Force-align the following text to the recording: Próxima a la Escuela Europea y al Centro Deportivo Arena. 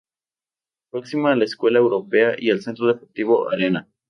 Próxima 0.89 1.31
a 1.31 1.35
la 1.35 1.43
Escuela 1.43 1.77
Europea 1.77 2.31
y 2.35 2.49
al 2.49 2.61
Centro 2.61 2.87
Deportivo 2.87 3.51
Arena. 3.51 3.87